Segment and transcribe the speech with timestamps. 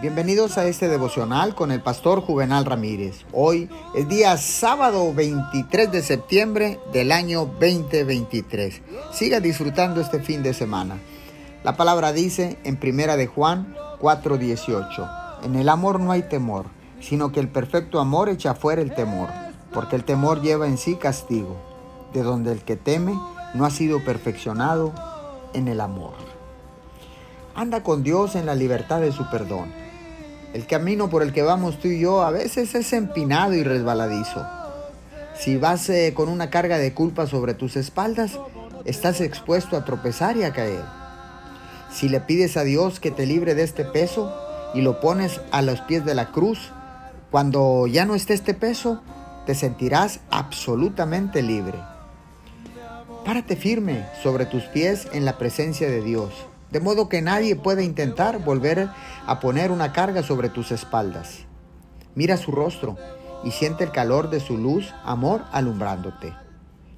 [0.00, 3.26] Bienvenidos a este devocional con el pastor Juvenal Ramírez.
[3.32, 8.80] Hoy es día sábado 23 de septiembre del año 2023.
[9.12, 10.96] Siga disfrutando este fin de semana.
[11.64, 16.64] La palabra dice en Primera de Juan 4:18, en el amor no hay temor,
[17.00, 19.28] sino que el perfecto amor echa fuera el temor,
[19.70, 21.58] porque el temor lleva en sí castigo,
[22.14, 23.20] de donde el que teme
[23.52, 24.94] no ha sido perfeccionado
[25.52, 26.14] en el amor.
[27.54, 29.89] Anda con Dios en la libertad de su perdón
[30.52, 34.46] el camino por el que vamos tú y yo a veces es empinado y resbaladizo.
[35.38, 38.38] Si vas eh, con una carga de culpa sobre tus espaldas,
[38.84, 40.82] estás expuesto a tropezar y a caer.
[41.92, 44.34] Si le pides a Dios que te libre de este peso
[44.74, 46.72] y lo pones a los pies de la cruz,
[47.30, 49.02] cuando ya no esté este peso,
[49.46, 51.78] te sentirás absolutamente libre.
[53.24, 56.32] Párate firme sobre tus pies en la presencia de Dios
[56.70, 58.88] de modo que nadie puede intentar volver
[59.26, 61.46] a poner una carga sobre tus espaldas.
[62.14, 62.96] Mira su rostro
[63.44, 66.34] y siente el calor de su luz, amor alumbrándote.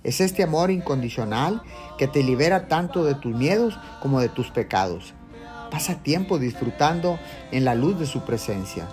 [0.02, 1.62] Es este amor incondicional
[1.96, 5.14] que te libera tanto de tus miedos como de tus pecados.
[5.70, 7.18] Pasa tiempo disfrutando
[7.50, 8.88] en la luz de su presencia.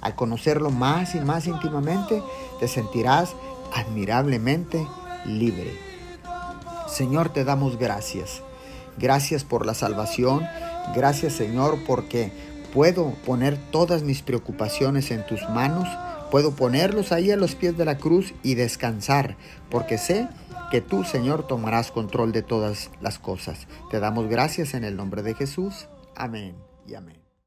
[0.00, 2.22] Al conocerlo más y más íntimamente,
[2.60, 3.34] te sentirás
[3.74, 4.86] admirablemente
[5.26, 5.78] libre.
[6.88, 8.42] Señor, te damos gracias
[8.98, 10.46] Gracias por la salvación.
[10.94, 12.32] Gracias Señor porque
[12.72, 15.88] puedo poner todas mis preocupaciones en tus manos.
[16.30, 19.36] Puedo ponerlos ahí a los pies de la cruz y descansar
[19.70, 20.28] porque sé
[20.70, 23.66] que tú Señor tomarás control de todas las cosas.
[23.90, 25.88] Te damos gracias en el nombre de Jesús.
[26.16, 26.56] Amén
[26.86, 27.23] y amén.